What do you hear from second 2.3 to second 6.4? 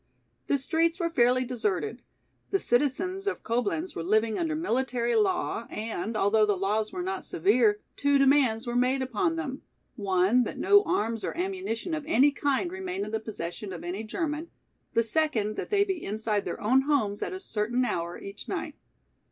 The citizens of Coblenz were living under military law and,